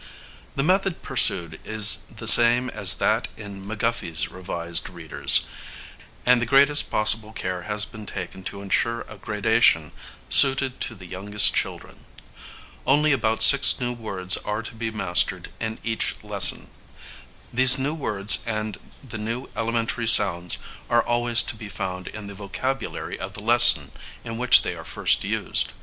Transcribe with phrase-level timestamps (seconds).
[0.55, 5.45] The method pursued is the same as that in McGuffey's Revised Readers,
[6.25, 9.91] and the greatest possible care has been taken to insure a gradation
[10.27, 12.05] suited to the youngest children.
[12.87, 16.71] Only about six new words are to be mastered in each lesson.
[17.53, 20.57] These new words and the new elementary sounds
[20.89, 23.91] are always to be found in the vocabulary of the lesson
[24.23, 25.73] in which they are first used.